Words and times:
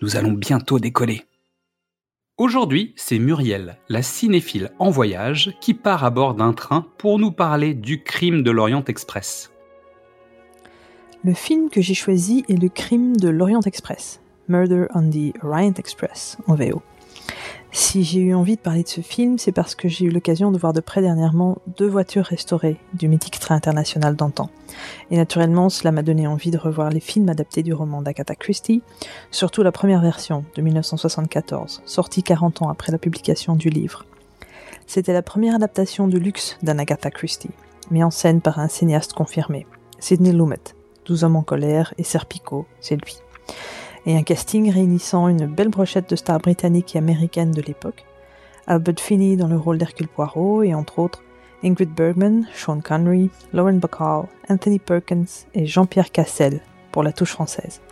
nous 0.00 0.16
allons 0.16 0.32
bientôt 0.32 0.78
décoller. 0.78 1.24
Aujourd'hui, 2.36 2.94
c'est 2.96 3.18
Muriel, 3.18 3.78
la 3.88 4.02
cinéphile 4.02 4.70
en 4.78 4.90
voyage, 4.90 5.56
qui 5.60 5.74
part 5.74 6.04
à 6.04 6.10
bord 6.10 6.34
d'un 6.34 6.52
train 6.52 6.86
pour 6.98 7.18
nous 7.18 7.32
parler 7.32 7.74
du 7.74 8.02
crime 8.02 8.42
de 8.42 8.50
l'Orient 8.52 8.84
Express. 8.86 9.50
Le 11.24 11.34
film 11.34 11.68
que 11.68 11.80
j'ai 11.80 11.94
choisi 11.94 12.44
est 12.48 12.60
Le 12.60 12.68
crime 12.68 13.16
de 13.16 13.28
l'Orient 13.28 13.62
Express, 13.62 14.20
Murder 14.46 14.86
on 14.94 15.10
the 15.10 15.34
Orient 15.42 15.74
Express 15.78 16.38
en 16.46 16.54
VO. 16.54 16.80
Si 17.70 18.02
j'ai 18.02 18.20
eu 18.20 18.34
envie 18.34 18.56
de 18.56 18.60
parler 18.60 18.82
de 18.82 18.88
ce 18.88 19.02
film, 19.02 19.38
c'est 19.38 19.52
parce 19.52 19.74
que 19.74 19.88
j'ai 19.88 20.06
eu 20.06 20.10
l'occasion 20.10 20.50
de 20.50 20.58
voir 20.58 20.72
de 20.72 20.80
près 20.80 21.02
dernièrement 21.02 21.58
deux 21.76 21.86
voitures 21.86 22.24
restaurées 22.24 22.78
du 22.94 23.08
mythique 23.08 23.38
train 23.38 23.56
international 23.56 24.16
d'antan. 24.16 24.48
Et 25.10 25.16
naturellement, 25.16 25.68
cela 25.68 25.92
m'a 25.92 26.02
donné 26.02 26.26
envie 26.26 26.50
de 26.50 26.58
revoir 26.58 26.88
les 26.90 27.00
films 27.00 27.28
adaptés 27.28 27.62
du 27.62 27.74
roman 27.74 28.00
d'Agatha 28.00 28.34
Christie, 28.34 28.82
surtout 29.30 29.62
la 29.62 29.72
première 29.72 30.00
version 30.00 30.44
de 30.56 30.62
1974, 30.62 31.82
sortie 31.84 32.22
40 32.22 32.62
ans 32.62 32.70
après 32.70 32.90
la 32.90 32.98
publication 32.98 33.54
du 33.54 33.68
livre. 33.68 34.06
C'était 34.86 35.12
la 35.12 35.22
première 35.22 35.54
adaptation 35.54 36.08
de 36.08 36.16
luxe 36.16 36.56
d'un 36.62 36.78
Agatha 36.78 37.10
Christie, 37.10 37.50
mis 37.90 38.02
en 38.02 38.10
scène 38.10 38.40
par 38.40 38.58
un 38.58 38.68
cinéaste 38.68 39.12
confirmé, 39.12 39.66
Sidney 39.98 40.32
Lumet, 40.32 40.74
12 41.04 41.24
hommes 41.24 41.36
en 41.36 41.42
colère 41.42 41.92
et 41.98 42.04
Serpico, 42.04 42.66
c'est 42.80 42.96
lui 42.96 43.18
et 44.08 44.16
un 44.16 44.22
casting 44.22 44.70
réunissant 44.72 45.28
une 45.28 45.44
belle 45.44 45.68
brochette 45.68 46.08
de 46.08 46.16
stars 46.16 46.38
britanniques 46.38 46.96
et 46.96 46.98
américaines 46.98 47.50
de 47.50 47.60
l'époque. 47.60 48.06
Albert 48.66 49.00
Finney 49.00 49.36
dans 49.36 49.48
le 49.48 49.58
rôle 49.58 49.76
d'Hercule 49.76 50.08
Poirot 50.08 50.62
et 50.62 50.74
entre 50.74 50.98
autres 50.98 51.22
Ingrid 51.62 51.90
Bergman, 51.94 52.46
Sean 52.54 52.80
Connery, 52.80 53.28
Lauren 53.52 53.74
Bacall, 53.74 54.24
Anthony 54.48 54.78
Perkins 54.78 55.26
et 55.52 55.66
Jean-Pierre 55.66 56.10
Cassel 56.10 56.62
pour 56.90 57.02
la 57.02 57.12
touche 57.12 57.32
française. 57.32 57.82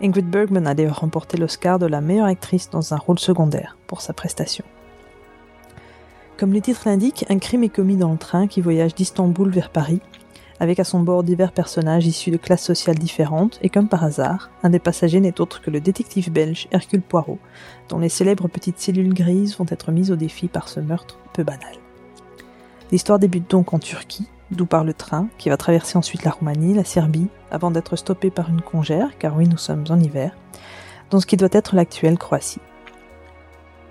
Ingrid 0.00 0.26
Bergman 0.26 0.66
a 0.66 0.72
d'ailleurs 0.72 1.00
remporté 1.00 1.36
l'Oscar 1.36 1.78
de 1.78 1.86
la 1.86 2.00
meilleure 2.00 2.26
actrice 2.26 2.70
dans 2.70 2.94
un 2.94 2.96
rôle 2.96 3.18
secondaire 3.18 3.76
pour 3.88 4.00
sa 4.00 4.14
prestation. 4.14 4.64
Comme 6.38 6.54
le 6.54 6.62
titre 6.62 6.82
l'indique, 6.86 7.26
un 7.28 7.38
crime 7.38 7.64
est 7.64 7.68
commis 7.68 7.96
dans 7.96 8.12
le 8.12 8.18
train 8.18 8.46
qui 8.46 8.62
voyage 8.62 8.94
d'Istanbul 8.94 9.50
vers 9.50 9.68
Paris 9.68 10.00
avec 10.60 10.80
à 10.80 10.84
son 10.84 11.00
bord 11.00 11.22
divers 11.22 11.52
personnages 11.52 12.06
issus 12.06 12.30
de 12.30 12.36
classes 12.36 12.64
sociales 12.64 12.98
différentes, 12.98 13.58
et 13.62 13.68
comme 13.68 13.88
par 13.88 14.04
hasard, 14.04 14.50
un 14.62 14.70
des 14.70 14.78
passagers 14.78 15.20
n'est 15.20 15.40
autre 15.40 15.60
que 15.60 15.70
le 15.70 15.80
détective 15.80 16.32
belge 16.32 16.68
Hercule 16.70 17.02
Poirot, 17.02 17.38
dont 17.88 17.98
les 17.98 18.08
célèbres 18.08 18.48
petites 18.48 18.80
cellules 18.80 19.14
grises 19.14 19.56
vont 19.56 19.66
être 19.68 19.92
mises 19.92 20.10
au 20.10 20.16
défi 20.16 20.48
par 20.48 20.68
ce 20.68 20.80
meurtre 20.80 21.18
peu 21.32 21.44
banal. 21.44 21.74
L'histoire 22.92 23.18
débute 23.18 23.50
donc 23.50 23.74
en 23.74 23.78
Turquie, 23.78 24.28
d'où 24.50 24.66
part 24.66 24.84
le 24.84 24.94
train, 24.94 25.28
qui 25.38 25.48
va 25.48 25.56
traverser 25.56 25.98
ensuite 25.98 26.24
la 26.24 26.30
Roumanie, 26.30 26.74
la 26.74 26.84
Serbie, 26.84 27.28
avant 27.50 27.70
d'être 27.70 27.96
stoppé 27.96 28.30
par 28.30 28.48
une 28.48 28.62
congère, 28.62 29.18
car 29.18 29.36
oui, 29.36 29.48
nous 29.48 29.56
sommes 29.56 29.84
en 29.88 29.98
hiver, 29.98 30.36
dans 31.10 31.20
ce 31.20 31.26
qui 31.26 31.36
doit 31.36 31.48
être 31.52 31.74
l'actuelle 31.74 32.18
Croatie. 32.18 32.60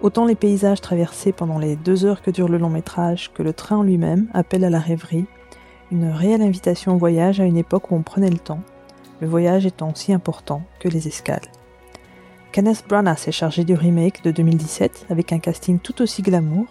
Autant 0.01 0.25
les 0.25 0.35
paysages 0.35 0.81
traversés 0.81 1.31
pendant 1.31 1.57
les 1.57 1.75
deux 1.75 2.05
heures 2.05 2.21
que 2.21 2.31
dure 2.31 2.49
le 2.49 2.57
long 2.57 2.69
métrage 2.69 3.31
que 3.33 3.43
le 3.43 3.53
train 3.53 3.83
lui-même 3.83 4.27
appellent 4.33 4.65
à 4.65 4.69
la 4.69 4.79
rêverie 4.79 5.25
une 5.91 6.09
réelle 6.09 6.41
invitation 6.41 6.95
au 6.95 6.97
voyage 6.97 7.39
à 7.39 7.45
une 7.45 7.57
époque 7.57 7.91
où 7.91 7.95
on 7.95 8.01
prenait 8.01 8.29
le 8.29 8.39
temps, 8.39 8.61
le 9.21 9.27
voyage 9.27 9.65
étant 9.65 9.91
aussi 9.91 10.13
important 10.13 10.63
que 10.79 10.89
les 10.89 11.07
escales. 11.07 11.51
Kenneth 12.51 12.85
Branagh 12.87 13.17
s'est 13.17 13.31
chargé 13.31 13.63
du 13.63 13.73
remake 13.73 14.23
de 14.23 14.31
2017 14.31 15.07
avec 15.09 15.33
un 15.33 15.39
casting 15.39 15.79
tout 15.79 16.01
aussi 16.01 16.21
glamour 16.21 16.65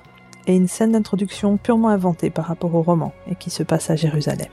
et 0.47 0.57
une 0.57 0.69
scène 0.69 0.93
d'introduction 0.93 1.57
purement 1.57 1.89
inventée 1.89 2.31
par 2.31 2.47
rapport 2.47 2.75
au 2.75 2.83
roman 2.83 3.13
et 3.29 3.35
qui 3.35 3.51
se 3.51 3.63
passe 3.63 3.91
à 3.91 3.97
Jérusalem. 3.97 4.49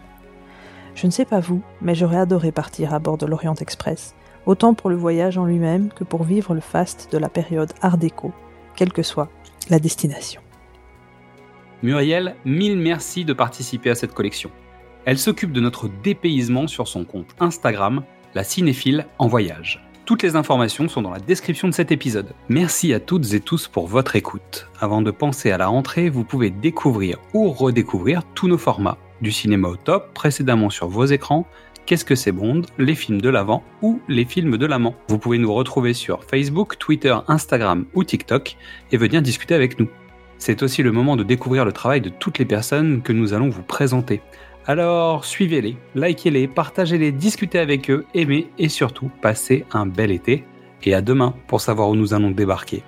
Je 0.94 1.06
ne 1.06 1.12
sais 1.12 1.26
pas 1.26 1.40
vous, 1.40 1.62
mais 1.82 1.96
j'aurais 1.96 2.18
adoré 2.18 2.52
partir 2.52 2.94
à 2.94 3.00
bord 3.00 3.18
de 3.18 3.26
l'Orient 3.26 3.56
Express, 3.56 4.14
autant 4.46 4.74
pour 4.74 4.90
le 4.90 4.96
voyage 4.96 5.38
en 5.38 5.46
lui-même 5.46 5.90
que 5.94 6.04
pour 6.04 6.24
vivre 6.24 6.54
le 6.54 6.62
faste 6.62 7.10
de 7.12 7.18
la 7.18 7.30
période 7.30 7.72
Art 7.82 7.98
déco, 7.98 8.34
quelle 8.76 8.92
que 8.92 9.04
soit 9.04 9.30
la 9.70 9.80
destination. 9.80 10.42
Muriel, 11.84 12.36
mille 12.46 12.78
merci 12.78 13.26
de 13.26 13.34
participer 13.34 13.90
à 13.90 13.96
cette 13.96 14.14
collection. 14.14 14.52
Elle 15.06 15.18
s'occupe 15.18 15.52
de 15.52 15.62
notre 15.62 15.90
dépaysement 16.04 16.68
sur 16.68 16.88
son 16.88 17.06
compte 17.06 17.36
Instagram, 17.40 18.04
la 18.36 18.44
cinéphile 18.44 19.08
en 19.18 19.28
voyage. 19.28 19.84
Toutes 20.06 20.22
les 20.22 20.36
informations 20.36 20.88
sont 20.88 21.02
dans 21.02 21.10
la 21.10 21.20
description 21.20 21.68
de 21.68 21.74
cet 21.74 21.92
épisode. 21.92 22.34
Merci 22.50 22.94
à 22.94 23.00
toutes 23.00 23.34
et 23.34 23.40
tous 23.40 23.68
pour 23.68 23.88
votre 23.88 24.16
écoute. 24.16 24.68
Avant 24.80 25.02
de 25.02 25.10
penser 25.10 25.50
à 25.52 25.58
la 25.58 25.68
rentrée, 25.68 26.10
vous 26.10 26.24
pouvez 26.24 26.52
découvrir 26.52 27.18
ou 27.34 27.50
redécouvrir 27.50 28.22
tous 28.36 28.48
nos 28.48 28.58
formats. 28.58 28.98
Du 29.22 29.32
cinéma 29.32 29.68
au 29.68 29.76
top, 29.76 30.14
précédemment 30.14 30.70
sur 30.70 30.88
vos 30.88 31.06
écrans, 31.06 31.48
Qu'est-ce 31.88 32.06
que 32.06 32.16
c'est 32.16 32.32
Bond, 32.32 32.62
les 32.78 32.96
films 32.96 33.22
de 33.22 33.30
l'avant 33.30 33.64
ou 33.82 34.00
les 34.08 34.24
films 34.24 34.58
de 34.58 34.66
l'amant. 34.66 34.96
Vous 35.08 35.18
pouvez 35.18 35.40
nous 35.40 35.54
retrouver 35.54 35.94
sur 35.94 36.24
Facebook, 36.24 36.78
Twitter, 36.78 37.16
Instagram 37.28 37.86
ou 37.96 38.04
TikTok 38.04 38.56
et 38.92 38.98
venir 38.98 39.22
discuter 39.22 39.56
avec 39.56 39.80
nous. 39.80 39.90
C'est 40.42 40.64
aussi 40.64 40.82
le 40.82 40.92
moment 40.92 41.16
de 41.18 41.24
découvrir 41.24 41.66
le 41.66 41.72
travail 41.72 42.02
de 42.02 42.10
toutes 42.10 42.40
les 42.40 42.46
personnes 42.46 43.04
que 43.04 43.14
nous 43.14 43.34
allons 43.34 43.50
vous 43.50 43.62
présenter. 43.62 44.24
Alors 44.66 45.24
suivez-les, 45.24 45.78
likez-les, 45.94 46.48
partagez-les, 46.48 47.12
discutez 47.12 47.60
avec 47.60 47.92
eux, 47.92 48.08
aimez 48.16 48.50
et 48.58 48.68
surtout 48.68 49.12
passez 49.22 49.66
un 49.72 49.86
bel 49.86 50.10
été. 50.10 50.44
Et 50.82 50.96
à 50.96 51.02
demain 51.02 51.36
pour 51.46 51.62
savoir 51.62 51.90
où 51.90 51.96
nous 51.96 52.16
allons 52.16 52.32
débarquer. 52.32 52.82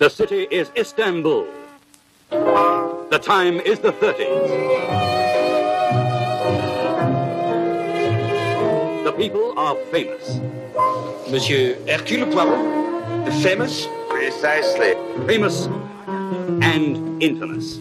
The 0.00 0.08
city 0.08 0.48
is 0.50 0.64
Istanbul. 0.76 1.44
The 2.32 3.20
time 3.20 3.60
is 3.64 3.78
the 3.78 3.92
30s. 3.92 4.50
The 9.04 9.12
people 9.16 9.54
are 9.56 9.76
famous. 9.92 10.40
Monsieur 11.30 11.76
Hercule 11.86 12.26
Poirot, 12.26 12.58
famous 13.40 13.88
Precisely. 14.16 14.94
Famous 15.26 15.66
and 16.64 17.22
infamous. 17.22 17.74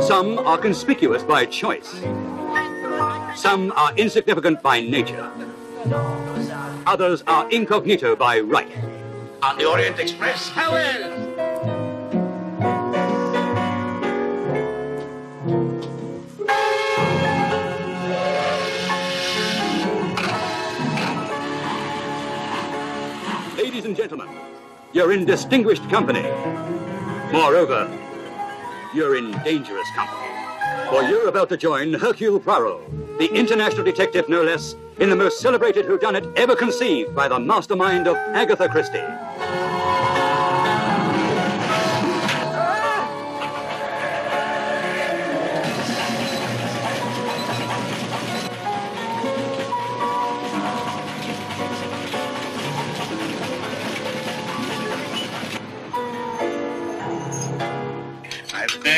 Some 0.00 0.38
are 0.38 0.56
conspicuous 0.56 1.22
by 1.22 1.44
choice. 1.44 2.00
Some 3.36 3.74
are 3.76 3.94
insignificant 3.96 4.62
by 4.62 4.80
nature. 4.80 5.30
Others 6.86 7.22
are 7.26 7.46
incognito 7.50 8.16
by 8.16 8.40
right. 8.40 8.72
On 9.42 9.58
the 9.58 9.68
Orient 9.68 9.98
Express? 9.98 10.48
How 10.48 10.72
well? 10.72 11.26
Ladies 23.58 23.84
and 23.84 23.94
gentlemen, 23.94 24.49
you're 24.92 25.12
in 25.12 25.24
distinguished 25.24 25.88
company. 25.88 26.22
Moreover, 27.32 27.88
you're 28.92 29.16
in 29.16 29.30
dangerous 29.44 29.86
company. 29.94 30.26
For 30.88 31.02
you're 31.04 31.28
about 31.28 31.48
to 31.50 31.56
join 31.56 31.94
Hercule 31.94 32.40
Poirot, 32.40 33.18
the 33.18 33.32
international 33.32 33.84
detective 33.84 34.28
no 34.28 34.42
less, 34.42 34.74
in 34.98 35.08
the 35.08 35.16
most 35.16 35.40
celebrated 35.40 35.86
whodunit 35.86 36.36
ever 36.36 36.56
conceived 36.56 37.14
by 37.14 37.28
the 37.28 37.38
mastermind 37.38 38.08
of 38.08 38.16
Agatha 38.16 38.68
Christie. 38.68 38.98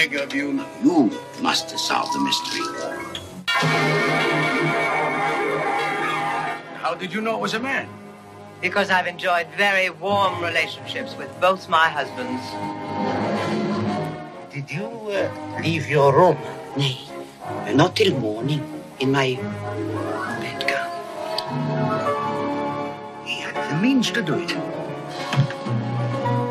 Beg 0.08 0.16
of 0.16 0.34
you, 0.34 0.64
you 0.82 1.12
must 1.40 1.78
solve 1.78 2.12
the 2.12 2.18
mystery. 2.18 2.60
How 6.82 6.96
did 6.98 7.12
you 7.12 7.20
know 7.20 7.36
it 7.36 7.40
was 7.40 7.54
a 7.54 7.60
man? 7.60 7.88
Because 8.60 8.90
I've 8.90 9.06
enjoyed 9.06 9.46
very 9.56 9.90
warm 9.90 10.42
relationships 10.42 11.14
with 11.16 11.30
both 11.40 11.68
my 11.68 11.88
husbands. 11.88 12.42
Did 14.52 14.68
you 14.70 14.86
uh, 14.86 15.60
leave 15.62 15.88
your 15.88 16.12
room? 16.12 16.36
Nay, 16.76 16.98
not 17.72 17.94
till 17.94 18.18
morning 18.18 18.60
in 18.98 19.12
my 19.12 19.36
bedgown. 20.42 20.90
He 23.24 23.40
had 23.40 23.70
the 23.70 23.76
means 23.80 24.10
to 24.10 24.22
do 24.22 24.34
it. 24.34 24.50
It 24.50 24.58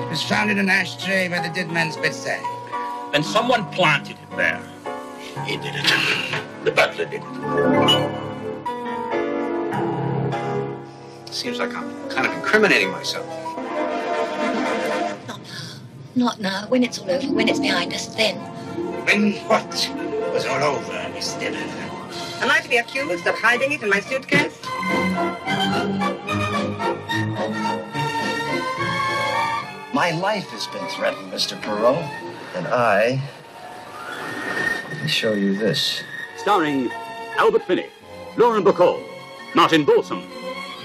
was 0.09 0.23
found 0.23 0.51
in 0.51 0.57
an 0.57 0.69
ashtray 0.69 1.27
by 1.27 1.45
the 1.45 1.53
dead 1.53 1.69
man's 1.69 1.97
bedside. 1.97 2.60
Then 3.11 3.23
someone 3.23 3.65
planted 3.71 4.15
it 4.21 4.37
there. 4.37 4.61
He 5.45 5.57
did 5.57 5.75
it. 5.75 5.85
The 6.63 6.71
butler 6.71 7.05
did 7.05 7.21
it. 7.21 8.31
Seems 11.29 11.59
like 11.59 11.75
I'm 11.75 12.09
kind 12.09 12.25
of 12.25 12.33
incriminating 12.33 12.89
myself. 12.91 13.27
Not 15.25 15.39
now. 15.51 15.75
Not 16.15 16.39
now. 16.39 16.67
When 16.69 16.83
it's 16.83 16.99
all 16.99 17.11
over, 17.11 17.27
when 17.33 17.49
it's 17.49 17.59
behind 17.59 17.93
us, 17.93 18.07
then. 18.15 18.37
When 19.05 19.33
what 19.47 19.67
was 20.33 20.45
all 20.45 20.63
over, 20.63 21.09
Miss 21.13 21.33
Dillon? 21.33 21.67
Am 22.41 22.49
I 22.49 22.59
to 22.59 22.69
be 22.69 22.77
accused 22.77 23.27
of 23.27 23.35
hiding 23.35 23.73
it 23.73 23.83
in 23.83 23.89
my 23.89 23.99
suitcase? 23.99 24.57
My 29.93 30.11
life 30.11 30.47
has 30.51 30.67
been 30.67 30.87
threatened, 30.87 31.31
Mr. 31.31 31.59
Perot. 31.61 32.30
And 32.55 32.67
I. 32.67 33.21
Let 34.89 35.01
me 35.01 35.07
show 35.07 35.33
you 35.33 35.55
this. 35.55 36.03
Starring 36.37 36.91
Albert 37.37 37.63
Finney, 37.63 37.87
Lauren 38.37 38.63
Bacall, 38.63 39.01
Martin 39.55 39.85
Balsam, 39.85 40.21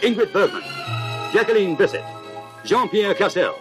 Ingrid 0.01 0.33
Bergman, 0.33 0.63
Jacqueline 1.33 1.75
Bissett, 1.77 2.05
Jean-Pierre 2.65 3.15
Cassel, 3.15 3.59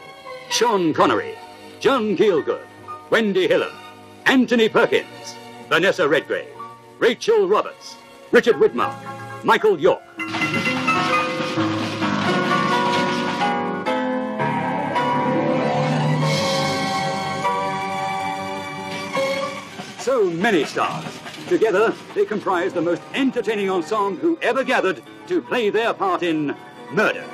Sean 0.50 0.94
Connery, 0.94 1.36
John 1.80 2.16
Gielgud, 2.16 2.66
Wendy 3.10 3.48
Hiller, 3.48 3.72
Anthony 4.26 4.70
Perkins, 4.70 5.36
Vanessa 5.70 6.08
Redgrave, 6.08 6.48
Rachel 7.00 7.48
Roberts, 7.48 7.96
Richard 8.32 8.56
Widmark, 8.56 8.96
Michael 9.44 9.80
York. 9.80 10.02
So 20.16 20.30
many 20.30 20.64
stars. 20.64 21.04
Together, 21.50 21.94
they 22.14 22.24
comprise 22.24 22.72
the 22.72 22.82
most 22.82 23.02
entertaining 23.14 23.70
ensemble 23.70 24.16
who 24.16 24.40
ever 24.42 24.64
gathered 24.64 25.04
to 25.28 25.42
play 25.42 25.70
their 25.70 25.94
part 25.94 26.24
in 26.24 26.56
Murder. 26.94 27.26